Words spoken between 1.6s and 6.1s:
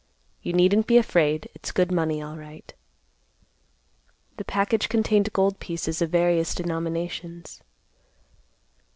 good money alright." The package contained gold pieces of